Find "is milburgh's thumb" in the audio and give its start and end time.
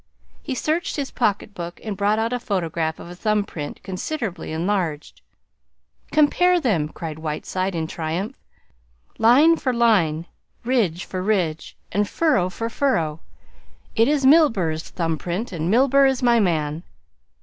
14.07-15.19